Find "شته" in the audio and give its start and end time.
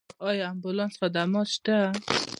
1.53-1.77